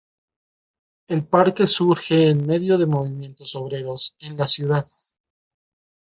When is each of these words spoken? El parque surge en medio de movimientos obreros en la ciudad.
El 1.09 1.27
parque 1.27 1.67
surge 1.67 2.29
en 2.29 2.47
medio 2.47 2.79
de 2.79 2.87
movimientos 2.87 3.53
obreros 3.55 4.15
en 4.21 4.35
la 4.35 4.47
ciudad. 4.47 4.87